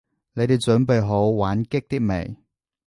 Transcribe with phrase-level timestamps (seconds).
[0.33, 2.35] 你哋準備好玩激啲未？